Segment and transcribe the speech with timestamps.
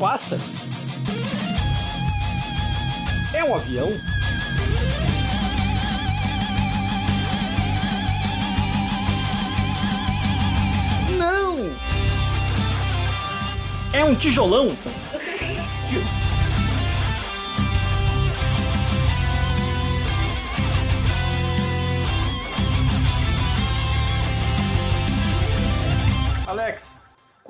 [0.00, 0.40] Pássaro?
[3.34, 3.92] É um avião?
[11.18, 11.76] Não!
[13.92, 14.74] É um tijolão?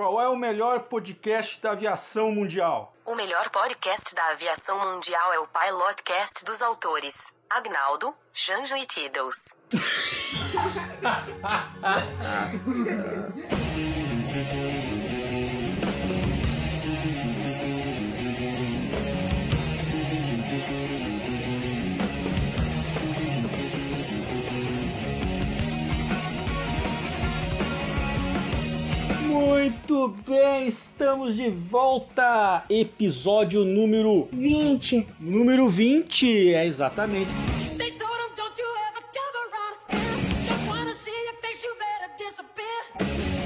[0.01, 2.95] Qual é o melhor podcast da aviação mundial?
[3.05, 9.67] O melhor podcast da aviação mundial é o Pilotcast dos autores Agnaldo, Janjo e Tiddles.
[29.40, 32.62] Muito bem, estamos de volta.
[32.68, 35.06] Episódio número 20.
[35.18, 37.33] número 20, é exatamente.
[40.45, 42.83] Just wanna see your face, you better disappear.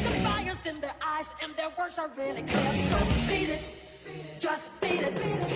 [0.03, 2.75] The fire's in their eyes and their words are really clear.
[2.75, 3.63] So beat it,
[4.41, 5.49] just beat it, beat it.
[5.49, 5.54] You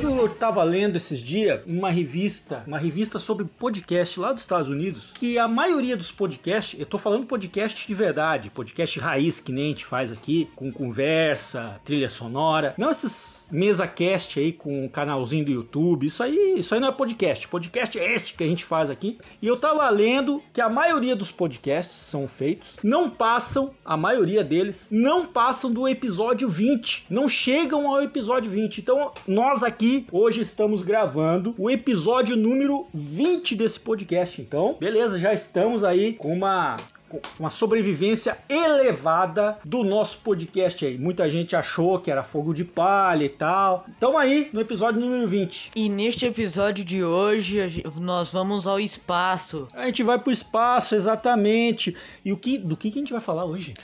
[0.00, 4.68] que eu tava lendo esses dias uma revista, uma revista sobre podcast lá dos Estados
[4.68, 9.52] Unidos, que a maioria dos podcasts, eu tô falando podcast de verdade, podcast raiz que
[9.52, 14.84] nem a gente faz aqui, com conversa, trilha sonora, não esses mesa cast aí com
[14.84, 17.46] um canalzinho do YouTube, isso aí, isso aí não é podcast.
[17.48, 19.18] Podcast é esse que a gente faz aqui.
[19.40, 24.42] E eu tava lendo que a maioria dos podcasts são feitos não passam, a maioria
[24.42, 28.78] deles não passam do episódio 20, não chegam ao episódio 20.
[28.78, 34.40] Então, nós aqui hoje estamos gravando o episódio número 20 desse podcast.
[34.40, 36.76] Então, beleza, já estamos aí com uma
[37.38, 40.98] uma sobrevivência elevada do nosso podcast aí.
[40.98, 43.84] Muita gente achou que era fogo de palha e tal.
[43.96, 45.72] Então aí no episódio número 20.
[45.74, 49.68] E neste episódio de hoje, nós vamos ao espaço.
[49.74, 51.96] A gente vai pro espaço, exatamente.
[52.24, 53.74] E o que, do que, que a gente vai falar hoje?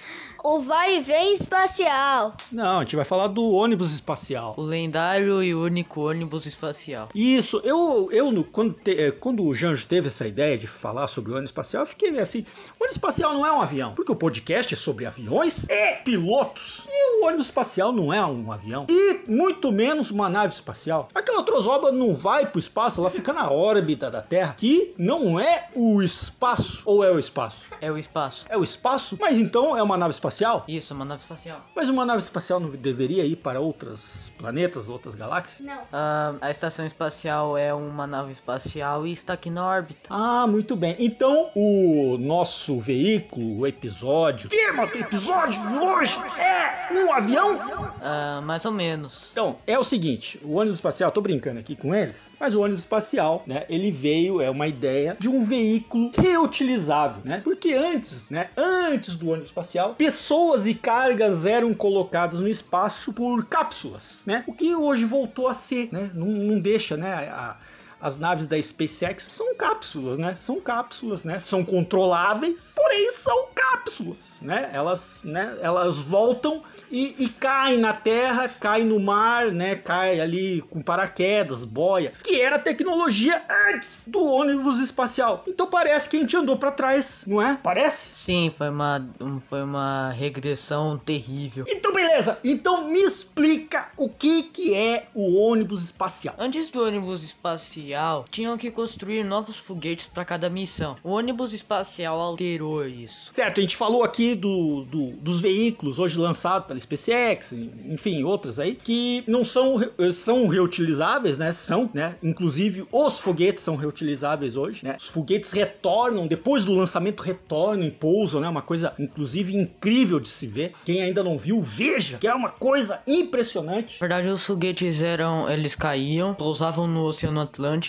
[0.43, 2.35] O vai e vem espacial.
[2.53, 4.55] Não, a gente vai falar do ônibus espacial.
[4.57, 7.09] O lendário e único ônibus espacial.
[7.15, 11.31] Isso, eu, eu quando, te- eh, quando o Janjo teve essa ideia de falar sobre
[11.31, 14.13] o ônibus espacial, eu fiquei meio assim: o ônibus espacial não é um avião, porque
[14.13, 16.87] o podcast é sobre aviões e pilotos.
[17.21, 21.07] O ônibus espacial não é um avião, e muito menos uma nave espacial.
[21.15, 25.69] Aquela trozoba não vai pro espaço, ela fica na órbita da Terra, que não é
[25.75, 27.69] o espaço, ou é o espaço?
[27.79, 28.47] É o espaço.
[28.49, 30.65] É o espaço, mas então é uma nave espacial?
[30.67, 31.61] Isso, uma nave espacial.
[31.77, 35.61] Mas uma nave espacial não deveria ir para outros planetas, outras galáxias?
[35.61, 35.83] Não.
[35.93, 40.09] Ah, a estação espacial é uma nave espacial e está aqui na órbita.
[40.09, 40.97] Ah, muito bem.
[40.99, 44.49] Então, o nosso veículo, o episódio.
[44.49, 47.61] Tema do episódio de hoje é um avião?
[48.03, 49.29] Ah, mais ou menos.
[49.33, 52.81] Então, é o seguinte: o ônibus espacial, tô brincando aqui com eles, mas o ônibus
[52.81, 57.41] espacial, né, ele veio, é uma ideia de um veículo reutilizável, né?
[57.43, 63.45] Porque antes, né, antes do ônibus espacial, pessoas e cargas eram colocadas no espaço por
[63.47, 64.45] cápsulas, né?
[64.47, 66.11] O que hoje voltou a ser, né?
[66.15, 67.57] Não, não deixa, né, a-
[68.01, 70.35] as naves da SpaceX são cápsulas, né?
[70.37, 71.39] São cápsulas, né?
[71.39, 74.71] São controláveis, porém são cápsulas, né?
[74.73, 75.57] Elas, né?
[75.61, 79.77] Elas voltam e, e caem na Terra, caem no mar, né?
[79.77, 85.45] Cai ali com paraquedas, boia, que era a tecnologia antes do ônibus espacial.
[85.47, 87.59] Então parece que a gente andou para trás, não é?
[87.63, 88.15] Parece?
[88.15, 91.65] Sim, foi uma, um- foi uma regressão terrível.
[91.69, 92.39] Então beleza.
[92.45, 96.35] Então me explica o que que é o ônibus espacial.
[96.39, 97.90] Antes do ônibus espacial,
[98.31, 100.97] tinham que construir novos foguetes para cada missão.
[101.03, 103.29] O ônibus espacial alterou isso.
[103.33, 107.53] Certo, a gente falou aqui do, do- dos veículos hoje lançados pela SpaceX,
[107.87, 109.77] enfim, outras aí, que não são,
[110.13, 111.53] são reutilizáveis, né?
[111.53, 112.17] São, né?
[112.23, 114.97] Inclusive, os foguetes são reutilizáveis hoje, né?
[114.99, 118.49] Os foguetes retornam, depois do lançamento retornam e pousam, né?
[118.49, 120.73] Uma coisa, inclusive, incrível de se ver.
[120.85, 123.97] Quem ainda não viu, veja, que é uma coisa impressionante.
[124.01, 125.49] Na verdade, os foguetes eram.
[125.49, 127.80] Eles caíam, pousavam no Oceano Atlântico,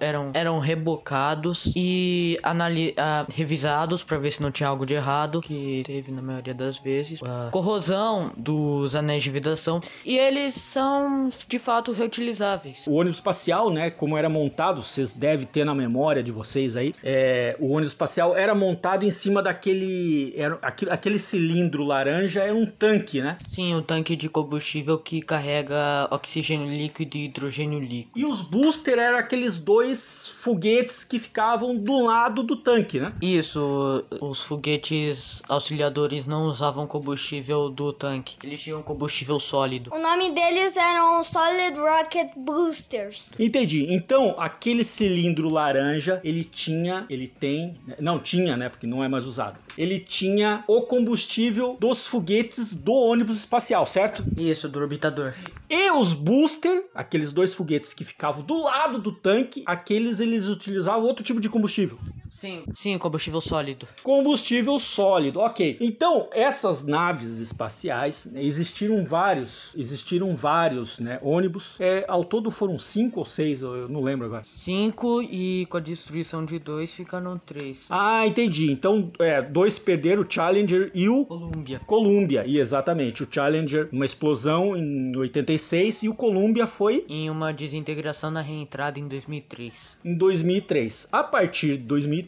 [0.00, 5.40] eram, eram rebocados e anali ah, revisados para ver se não tinha algo de errado,
[5.40, 7.20] que teve na maioria das vezes.
[7.22, 9.80] A corrosão dos anéis de vedação.
[10.04, 12.86] E eles são de fato reutilizáveis.
[12.88, 16.92] O ônibus espacial, né, como era montado, vocês devem ter na memória de vocês aí,
[17.02, 22.52] é, o ônibus espacial era montado em cima daquele, era, aquele, aquele cilindro laranja, é
[22.52, 23.36] um tanque, né?
[23.46, 28.18] Sim, o tanque de combustível que carrega oxigênio líquido e hidrogênio líquido.
[28.18, 33.12] E os booster era aquele aqueles dois foguetes que ficavam do lado do tanque, né?
[33.22, 38.36] Isso, os foguetes auxiliadores não usavam combustível do tanque.
[38.44, 39.90] Eles tinham combustível sólido.
[39.94, 43.32] O nome deles eram Solid Rocket Boosters.
[43.38, 43.86] Entendi.
[43.90, 49.24] Então, aquele cilindro laranja, ele tinha, ele tem, não tinha, né, porque não é mais
[49.24, 49.58] usado.
[49.80, 54.22] Ele tinha o combustível dos foguetes do ônibus espacial, certo?
[54.36, 55.32] Isso, do orbitador.
[55.70, 61.04] E os booster, aqueles dois foguetes que ficavam do lado do tanque, aqueles eles utilizavam
[61.04, 61.96] outro tipo de combustível.
[62.30, 63.86] Sim, sim, combustível sólido.
[64.02, 65.76] Combustível sólido, ok.
[65.80, 71.76] Então, essas naves espaciais, né, existiram vários, existiram vários, né, ônibus.
[71.80, 74.44] É, ao todo foram cinco ou seis, eu não lembro agora.
[74.44, 77.86] Cinco e com a destruição de dois ficaram três.
[77.90, 78.70] Ah, entendi.
[78.70, 81.80] Então, é, dois perderam, o Challenger e o Columbia.
[81.86, 82.44] Columbia.
[82.46, 88.30] E exatamente, o Challenger, uma explosão em 86 e o Columbia foi Em uma desintegração
[88.30, 89.98] na reentrada em 2003.
[90.04, 91.08] em 2003.
[91.10, 92.19] A partir de 2003,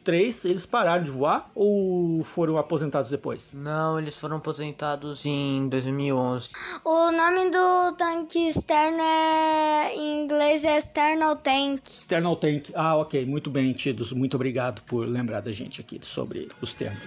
[0.44, 3.54] eles pararam de voar ou foram aposentados depois?
[3.54, 6.50] Não, eles foram aposentados em 2011.
[6.84, 11.80] O nome do tanque externo é, em inglês é External Tank.
[11.86, 12.70] External Tank.
[12.74, 13.24] Ah, ok.
[13.26, 14.12] Muito bem, Tidos.
[14.12, 17.00] Muito obrigado por lembrar da gente aqui sobre os termos.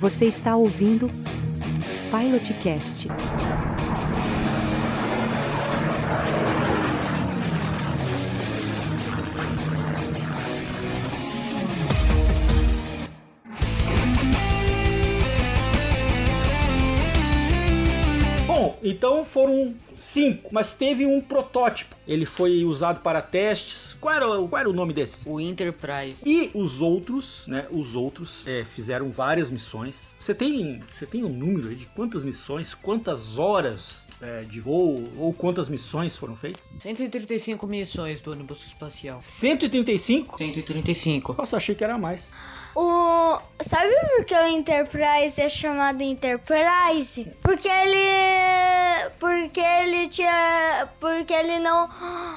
[0.00, 1.10] Você está ouvindo
[2.10, 3.08] Pilotcast.
[18.98, 21.96] Então foram cinco, mas teve um protótipo.
[22.06, 23.96] Ele foi usado para testes.
[24.00, 25.28] Qual era, o- qual era o nome desse?
[25.28, 26.22] O Enterprise.
[26.26, 27.66] E os outros, né?
[27.70, 30.14] Os outros é, fizeram várias missões.
[30.18, 35.08] Você tem, você tem um número aí de quantas missões, quantas horas é, de voo
[35.16, 36.64] ou quantas missões foram feitas?
[36.80, 39.18] 135 missões do ônibus espacial.
[39.22, 40.38] 135?
[40.38, 41.34] 135.
[41.38, 42.32] Nossa, achei que era mais.
[42.80, 47.28] O sabe por que o Enterprise é chamado Enterprise?
[47.42, 51.88] Porque ele porque ele tinha porque ele não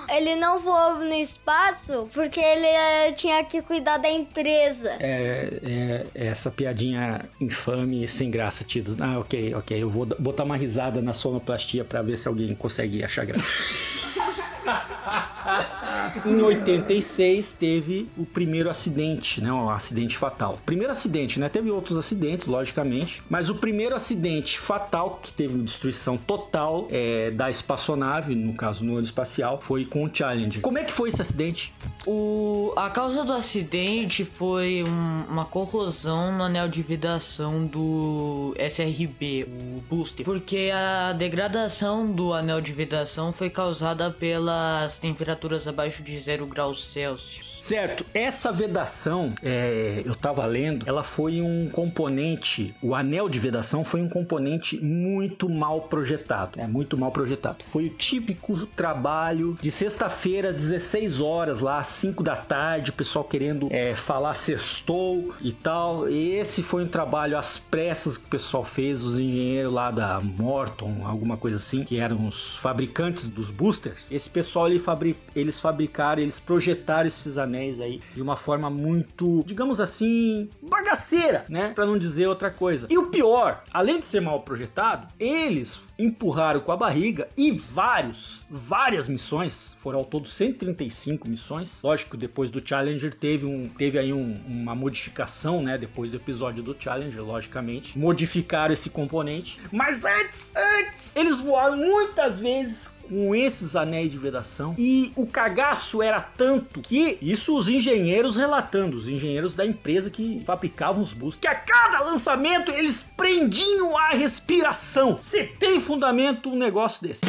[0.10, 4.98] ele não voou no espaço porque ele eh, tinha que cuidar da empresa.
[5.00, 9.00] É, é- é essa piadinha infame e sem graça, Tidos.
[9.00, 9.84] Ah, ok, ok.
[9.84, 13.46] Eu vou botar uma risada na sonoplastia pra ver se alguém consegue achar graça.
[16.26, 19.52] em 86 teve o primeiro acidente, né?
[19.52, 20.58] Um acidente fatal.
[20.66, 21.50] Primeiro acidente, né?
[21.50, 27.50] Teve outros acidentes, logicamente, mas o primeiro acidente fatal que teve destruição total é, da
[27.50, 30.62] espaçonave, no caso no ano espacial, foi com o Challenger.
[30.62, 31.74] Como é que foi esse acidente?
[32.06, 39.46] O, a causa do acidente foi um- uma corrosão no anel de vedação do SRB,
[39.48, 46.18] o booster, porque a degradação do anel de vedação foi causada pelas temperaturas abaixo de
[46.18, 47.51] 0 graus Celsius.
[47.62, 53.86] Certo, essa vedação, é, eu tava lendo, ela foi um componente, o anel de vedação
[53.86, 57.64] foi um componente muito mal projetado, é muito mal projetado.
[57.64, 63.24] Foi o típico trabalho de sexta-feira, 16 horas lá, às 5 da tarde, o pessoal
[63.24, 66.10] querendo é, falar sextou e tal.
[66.10, 71.06] Esse foi um trabalho às pressas que o pessoal fez, os engenheiros lá da Morton,
[71.06, 74.12] alguma coisa assim, que eram os fabricantes dos boosters.
[74.12, 79.44] Esse pessoal ele fabri- eles fabricaram, eles projetaram esses anéis aí de uma forma muito,
[79.46, 81.72] digamos assim, bagaceira, né?
[81.76, 82.88] Pra não dizer outra coisa.
[82.90, 88.44] E o pior, além de ser mal projetado, eles empurraram com a barriga e vários,
[88.50, 91.80] várias missões, foram ao todo 135 missões.
[91.84, 95.78] Lógico, depois do Challenger teve um, teve aí um- uma modificação, né?
[95.78, 99.60] Depois do episódio do Challenger, logicamente, modificaram esse componente.
[99.72, 106.02] Mas antes, antes, eles voaram muitas vezes com esses anéis de vedação e o cagaço
[106.02, 111.42] era tanto que isso os engenheiros relatando, os engenheiros da empresa que fabricavam os boosters,
[111.42, 115.18] que a cada lançamento eles prendiam a respiração.
[115.20, 117.26] Você tem fundamento um negócio desse?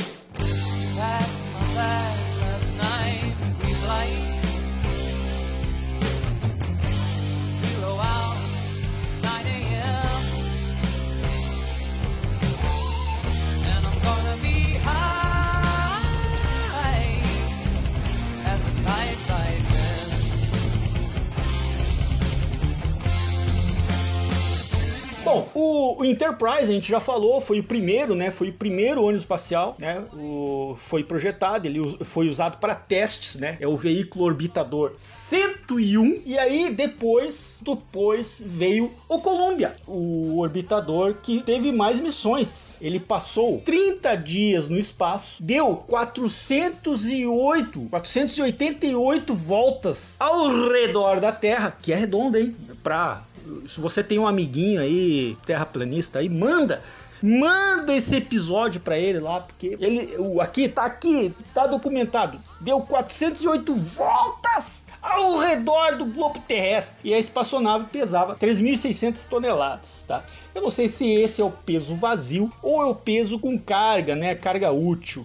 [25.32, 28.30] Bom, o O Enterprise, a gente já falou, foi o primeiro, né?
[28.30, 30.04] Foi o primeiro ônibus espacial, né?
[30.12, 33.56] O, foi projetado, ele foi usado para testes, né?
[33.60, 36.22] É o veículo orbitador 101.
[36.26, 42.78] E aí depois, depois veio o Columbia, o orbitador que teve mais missões.
[42.82, 51.92] Ele passou 30 dias no espaço, deu 408, 488 voltas ao redor da Terra, que
[51.92, 52.56] é redonda, hein?
[52.82, 53.22] Pra
[53.66, 56.82] se você tem um amiguinho aí, terraplanista aí, manda.
[57.22, 62.38] Manda esse episódio pra ele lá, porque ele o aqui tá aqui, tá documentado.
[62.60, 67.10] Deu 408 voltas ao redor do globo terrestre.
[67.10, 70.22] E a espaçonave pesava 3.600 toneladas, tá?
[70.54, 74.14] Eu não sei se esse é o peso vazio ou é o peso com carga,
[74.14, 74.34] né?
[74.34, 75.24] Carga útil.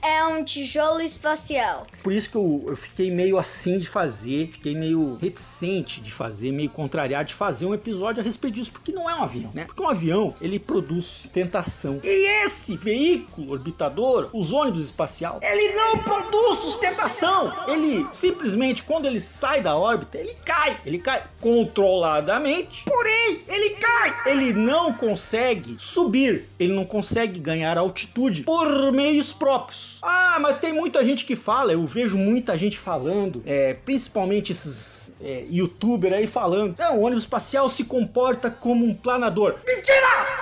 [0.00, 1.82] É um tijolo espacial.
[2.02, 6.52] Por isso que eu, eu fiquei meio assim de fazer, fiquei meio reticente de fazer,
[6.52, 9.64] meio contrariado de fazer um episódio a respeito disso, porque não é um avião, né?
[9.64, 12.00] Porque um avião, ele produz sustentação.
[12.04, 17.52] E esse veículo orbitador, os ônibus espacial, ele não produz sustentação.
[17.66, 20.80] Ele simplesmente, quando ele sai da órbita, ele cai.
[20.84, 24.14] Ele cai controladamente, porém, ele cai.
[24.26, 29.98] Ele não consegue subir, ele não consegue ganhar altitude por meios próprios.
[30.02, 35.12] Ah, mas tem muita gente que fala, eu vejo muita gente falando, é, principalmente esses
[35.20, 39.54] é, youtubers aí falando, é, o ônibus espacial se comporta como um planador.
[39.66, 40.37] Mentira!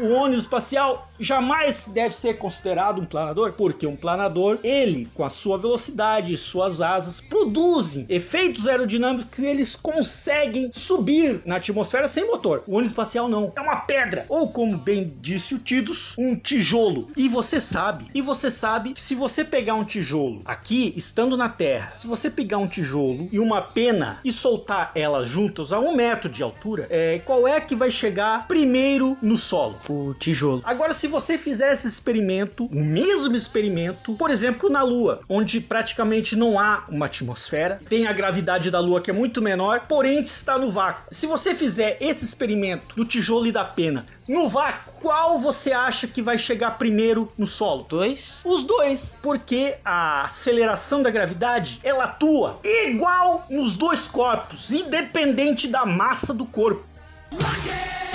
[0.00, 5.28] O ônibus espacial jamais deve ser considerado um planador, porque um planador, ele, com a
[5.28, 12.26] sua velocidade e suas asas, produzem efeitos aerodinâmicos que eles conseguem subir na atmosfera sem
[12.26, 12.64] motor.
[12.66, 13.52] O ônibus espacial não.
[13.54, 14.24] É uma pedra.
[14.30, 17.08] Ou, como bem disse o Tidus, um tijolo.
[17.14, 21.48] E você sabe, e você sabe que se você pegar um tijolo aqui, estando na
[21.50, 25.94] Terra, se você pegar um tijolo e uma pena e soltar elas juntas a um
[25.94, 29.78] metro de altura, é, qual é que vai chegar primeiro no solo?
[29.90, 30.62] O tijolo.
[30.64, 36.36] Agora, se você fizer esse experimento, o mesmo experimento, por exemplo, na Lua, onde praticamente
[36.36, 40.56] não há uma atmosfera, tem a gravidade da Lua que é muito menor, porém está
[40.56, 41.12] no vácuo.
[41.12, 46.06] Se você fizer esse experimento do tijolo e da pena no vácuo, qual você acha
[46.06, 47.84] que vai chegar primeiro no solo?
[47.88, 48.42] Dois.
[48.46, 55.84] Os dois, porque a aceleração da gravidade ela atua igual nos dois corpos, independente da
[55.84, 56.84] massa do corpo.
[57.32, 58.09] E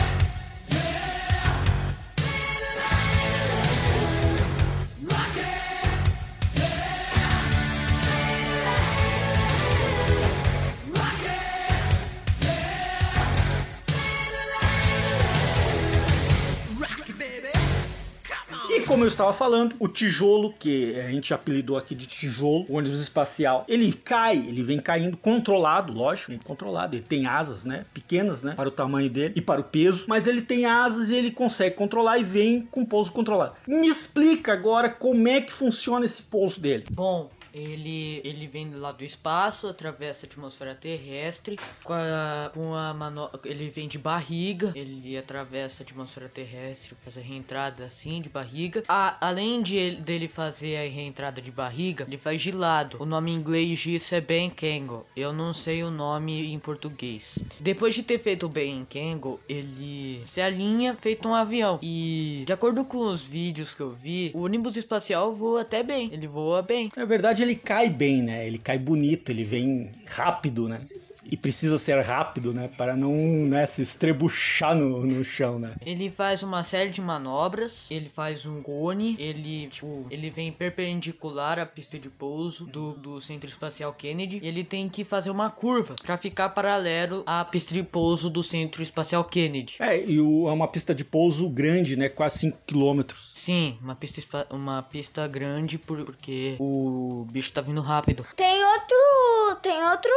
[19.06, 23.64] eu estava falando, o tijolo, que a gente apelidou aqui de tijolo, o ônibus espacial,
[23.68, 26.96] ele cai, ele vem caindo controlado, lógico, vem controlado.
[26.96, 27.86] Ele tem asas, né?
[27.94, 28.54] Pequenas, né?
[28.56, 31.76] Para o tamanho dele e para o peso, mas ele tem asas e ele consegue
[31.76, 33.54] controlar e vem com pouso controlado.
[33.68, 36.86] Me explica agora como é que funciona esse pouso dele.
[36.92, 42.94] Bom, ele, ele vem lá do espaço, atravessa a atmosfera terrestre, com a, com a
[42.94, 43.30] mano...
[43.46, 48.84] ele vem de barriga, ele atravessa a atmosfera terrestre, faz a reentrada assim de barriga.
[48.90, 52.98] A, além de ele, dele fazer a reentrada de barriga, ele faz de lado.
[53.00, 55.06] O nome em inglês disso é Ben Kangle.
[55.16, 57.40] Eu não sei o nome em português.
[57.62, 61.80] Depois de ter feito o Ben Kangle, ele se alinha feito um avião.
[61.82, 66.10] E de acordo com os vídeos que eu vi, o ônibus espacial voa até bem.
[66.12, 66.90] Ele voa bem.
[66.98, 68.46] Na verdade, ele cai bem, né?
[68.48, 70.86] Ele cai bonito, ele vem rápido, né?
[71.26, 72.70] E precisa ser rápido, né?
[72.78, 75.74] Para não né, se estrebuchar no, no chão, né?
[75.86, 81.58] Ele faz uma série de manobras, ele faz um cone, ele, tipo, ele vem perpendicular
[81.60, 84.40] à pista de pouso do, do Centro Espacial Kennedy.
[84.44, 88.44] E ele tem que fazer uma curva para ficar paralelo à pista de pouso do
[88.44, 89.76] Centro Espacial Kennedy.
[89.80, 92.08] É, e o- é uma pista de pouso grande, né?
[92.10, 93.32] Quase 5 quilômetros.
[93.34, 98.24] Sim, uma pista, uma pista grande por- porque o bicho tá vindo rápido.
[98.36, 100.12] Tem outro, tem outro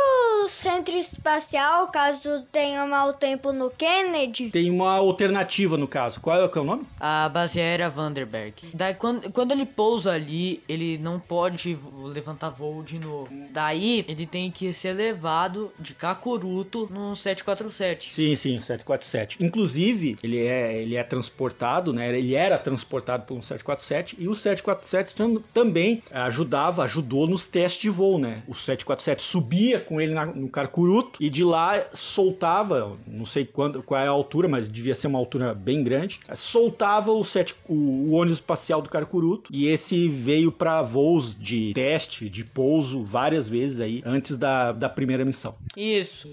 [0.49, 4.51] centro espacial, caso tenha mau tempo no Kennedy.
[4.51, 6.21] Tem uma alternativa no caso.
[6.21, 6.87] Qual é, o que é o nome?
[6.99, 8.55] A base aérea Vandenberg.
[8.75, 11.77] Daí quando, quando ele pousa ali, ele não pode
[12.13, 13.29] levantar voo de novo.
[13.53, 18.13] Daí ele tem que ser levado de Kakuruto no 747.
[18.13, 19.39] Sim, sim, o 747.
[19.41, 22.09] Inclusive, ele é, ele é transportado, né?
[22.09, 27.83] Ele era transportado por um 747 e o 747 tam- também ajudava, ajudou nos testes
[27.83, 28.43] de voo, né?
[28.49, 30.49] O 747 subia com ele na- no
[30.89, 35.09] Carcuruto e de lá soltava, não sei quando, qual é a altura, mas devia ser
[35.09, 37.23] uma altura bem grande, soltava o,
[37.69, 43.03] o, o ônibus espacial do Carcuruto e esse veio para voos de teste, de pouso
[43.03, 45.55] várias vezes aí antes da, da primeira missão.
[45.77, 46.29] Isso.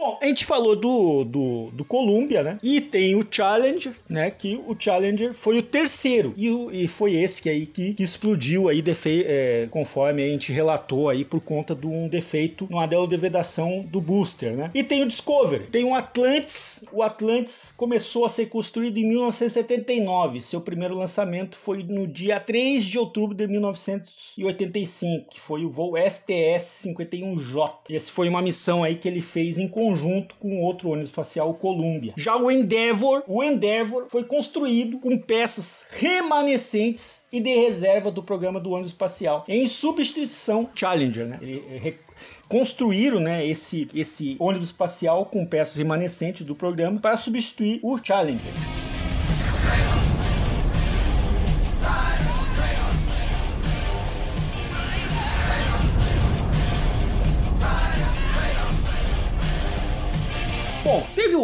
[0.00, 2.58] Bom, a gente falou do, do, do Columbia, né?
[2.62, 4.30] E tem o Challenger, né?
[4.30, 6.32] Que o Challenger foi o terceiro.
[6.38, 10.28] E, o, e foi esse que aí que, que explodiu aí, defe, é, conforme a
[10.28, 14.70] gente relatou aí, por conta de um defeito no anel de vedação do booster, né?
[14.74, 15.64] E tem o Discovery.
[15.64, 16.82] Tem o Atlantis.
[16.92, 20.40] O Atlantis começou a ser construído em 1979.
[20.40, 25.92] Seu primeiro lançamento foi no dia 3 de outubro de 1985, que foi o voo
[25.92, 27.70] STS-51J.
[27.90, 29.89] Esse foi uma missão aí que ele fez em conjunto
[30.38, 32.12] com outro ônibus espacial, o Columbia.
[32.16, 38.60] Já o Endeavour, o Endeavour foi construído com peças remanescentes e de reserva do programa
[38.60, 41.38] do ônibus espacial, em substituição Challenger, né?
[41.40, 41.98] Ele, ele
[42.48, 48.52] construíram né, esse, esse ônibus espacial com peças remanescentes do programa para substituir o Challenger.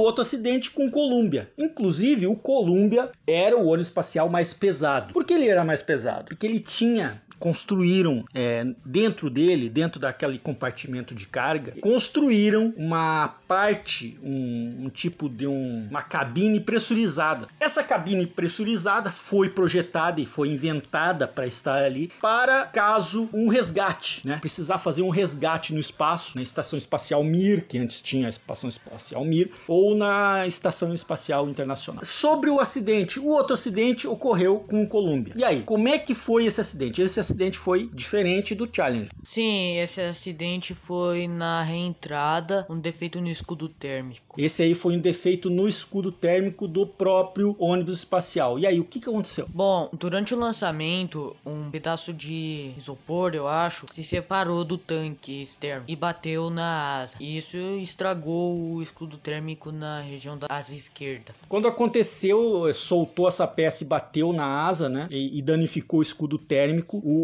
[0.06, 1.50] Outro acidente com o Columbia.
[1.58, 5.12] Inclusive, o Columbia era o ônibus espacial mais pesado.
[5.12, 6.26] Por que ele era mais pesado?
[6.26, 14.18] Porque ele tinha construíram é, dentro dele, dentro daquele compartimento de carga, construíram uma parte,
[14.22, 17.48] um, um tipo de um, uma cabine pressurizada.
[17.60, 24.26] Essa cabine pressurizada foi projetada e foi inventada para estar ali para caso um resgate,
[24.26, 24.38] né?
[24.40, 28.68] Precisar fazer um resgate no espaço, na estação espacial Mir, que antes tinha a estação
[28.68, 32.04] espacial Mir, ou na estação espacial internacional.
[32.04, 35.34] Sobre o acidente, o outro acidente ocorreu com o Columbia.
[35.36, 37.02] E aí, como é que foi esse acidente?
[37.02, 39.08] Esse acidente foi diferente do Challenger.
[39.23, 44.41] Sim, esse acidente foi na reentrada, um defeito no escudo térmico.
[44.41, 48.58] Esse aí foi um defeito no escudo térmico do próprio ônibus espacial.
[48.58, 49.49] E aí, o que, que aconteceu?
[49.52, 55.84] Bom, durante o lançamento, um pedaço de isopor, eu acho, se separou do tanque externo
[55.89, 57.17] e bateu na asa.
[57.21, 61.34] E isso estragou o escudo térmico na região da asa esquerda.
[61.49, 65.08] Quando aconteceu, soltou essa peça e bateu na asa, né?
[65.10, 67.00] E, e danificou o escudo térmico.
[67.04, 67.15] O,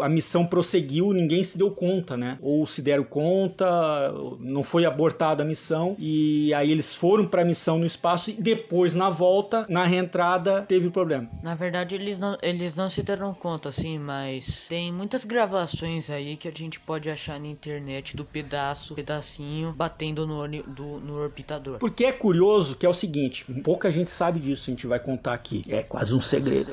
[0.00, 2.38] a missão prosseguiu, ninguém se deu conta, né?
[2.40, 3.66] Ou se deram conta,
[4.40, 8.34] não foi abortada a missão e aí eles foram para a missão no espaço e
[8.34, 11.28] depois na volta, na reentrada, teve o problema.
[11.42, 16.36] Na verdade, eles não, eles não se deram conta, assim, mas tem muitas gravações aí
[16.36, 21.78] que a gente pode achar na internet do pedaço, pedacinho, batendo no, do, no orbitador.
[21.78, 25.34] Porque é curioso que é o seguinte, pouca gente sabe disso, a gente vai contar
[25.34, 25.62] aqui.
[25.68, 26.70] É quase um segredo.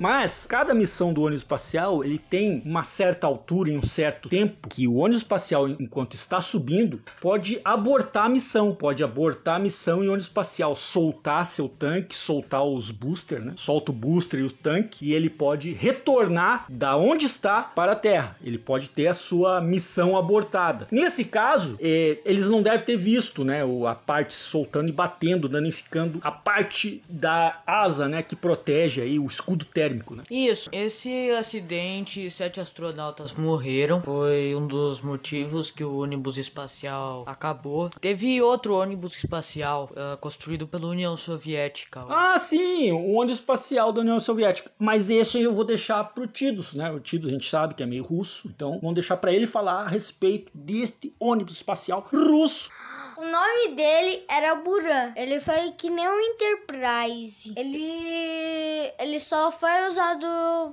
[0.00, 4.68] Mas cada missão do ônibus espacial, ele tem uma certa altura em um certo tempo
[4.68, 10.02] que o ônibus espacial, enquanto está subindo, pode abortar a missão, pode abortar a missão
[10.02, 13.52] e o ônibus espacial soltar seu tanque, soltar os boosters, né?
[13.56, 17.96] Solta o booster e o tanque e ele pode retornar da onde está para a
[17.96, 18.36] Terra.
[18.42, 20.88] Ele pode ter a sua missão abortada.
[20.90, 26.20] Nesse caso, eh, eles não devem ter visto, né, a parte soltando e batendo, danificando
[26.22, 30.22] a parte da asa, né, que protege aí o escudo térmico, né?
[30.30, 31.85] Isso, esse acidente,
[32.30, 34.02] sete astronautas morreram.
[34.02, 37.90] Foi um dos motivos que o ônibus espacial acabou.
[38.00, 42.04] Teve outro ônibus espacial ah, construído pela União Soviética.
[42.08, 44.70] Ah, sim, o ônibus espacial da União Soviética.
[44.78, 46.90] Mas esse eu vou deixar pro Tidos, né?
[46.90, 49.82] O Tidos a gente sabe que é meio russo, então vamos deixar para ele falar
[49.82, 52.70] a respeito deste ônibus espacial russo.
[53.18, 55.12] O nome dele era Buran.
[55.16, 57.54] Ele foi que nem um Enterprise.
[57.56, 60.26] Ele ele só foi usado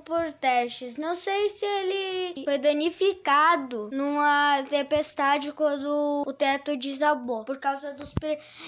[0.04, 0.98] por testes.
[0.98, 8.12] Não sei se ele foi danificado numa tempestade quando o teto desabou por causa dos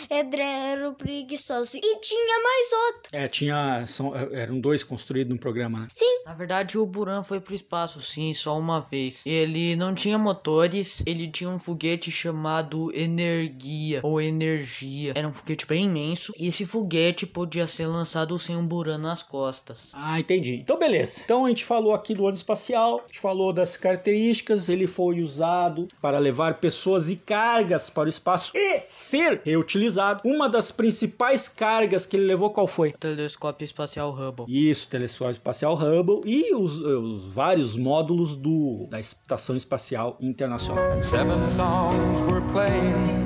[0.09, 1.75] pedreiros preguiçosos.
[1.75, 3.11] E tinha mais outro.
[3.13, 3.85] É, tinha.
[3.87, 5.87] São, eram dois construídos no programa, né?
[5.91, 9.27] Sim, Na verdade, o Buran foi pro espaço, sim, só uma vez.
[9.27, 13.66] Ele não tinha motores, ele tinha um foguete chamado Energia
[14.03, 15.13] ou Energia.
[15.15, 19.23] Era um foguete bem imenso e esse foguete podia ser lançado sem um Buran nas
[19.23, 19.91] costas.
[19.93, 20.57] Ah, entendi.
[20.57, 21.23] Então, beleza.
[21.25, 25.21] Então, a gente falou aqui do ônibus espacial, a gente falou das características, ele foi
[25.21, 30.21] usado para levar pessoas e cargas para o espaço e ser reutilizado.
[30.25, 32.93] Uma das principais cargas que ele levou, qual foi?
[32.93, 34.47] Telescópio espacial Hubble.
[34.49, 40.85] Isso, telescópio espacial Hubble e os, os vários módulos do, da Estação Espacial Internacional.
[41.11, 43.26] Seven songs were played,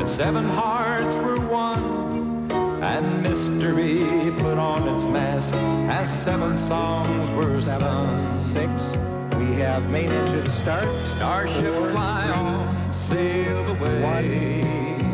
[0.00, 2.50] and seven hearts were won,
[2.82, 5.52] and mystery put on its mask
[5.90, 8.42] as seven songs were sung.
[8.54, 8.72] Six.
[9.36, 10.88] We have main engine start.
[11.16, 14.62] Starship fly on, sail the way.